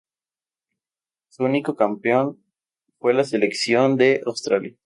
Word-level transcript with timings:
Su 1.29 1.43
único 1.43 1.75
campeón 1.75 2.43
fue 2.97 3.13
la 3.13 3.23
selección 3.23 3.97
de 3.97 4.21
Australia. 4.25 4.73